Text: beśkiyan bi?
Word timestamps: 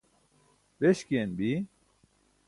beśkiyan 0.81 1.31
bi? 1.37 1.65